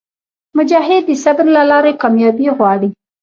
مجاهد 0.57 1.03
د 1.07 1.11
صبر 1.23 1.45
له 1.55 1.63
لارې 1.71 1.93
کاميابي 2.01 2.47
غواړي. 2.57 2.89